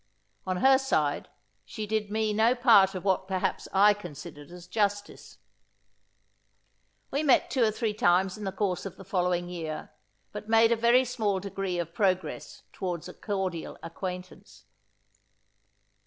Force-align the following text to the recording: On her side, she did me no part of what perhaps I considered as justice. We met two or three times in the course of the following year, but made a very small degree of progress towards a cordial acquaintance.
On 0.47 0.57
her 0.57 0.79
side, 0.79 1.29
she 1.63 1.85
did 1.85 2.09
me 2.09 2.33
no 2.33 2.55
part 2.55 2.95
of 2.95 3.03
what 3.05 3.27
perhaps 3.27 3.67
I 3.71 3.93
considered 3.93 4.49
as 4.49 4.65
justice. 4.65 5.37
We 7.11 7.21
met 7.21 7.51
two 7.51 7.63
or 7.63 7.69
three 7.69 7.93
times 7.93 8.35
in 8.35 8.43
the 8.43 8.51
course 8.51 8.83
of 8.87 8.97
the 8.97 9.05
following 9.05 9.47
year, 9.47 9.91
but 10.31 10.49
made 10.49 10.71
a 10.71 10.75
very 10.75 11.05
small 11.05 11.39
degree 11.39 11.77
of 11.77 11.93
progress 11.93 12.63
towards 12.73 13.07
a 13.07 13.13
cordial 13.13 13.77
acquaintance. 13.83 14.65